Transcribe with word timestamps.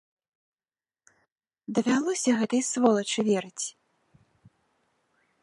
Давялося 1.79 2.29
гэтай 2.39 2.61
сволачы 2.71 3.21
верыць. 3.29 3.65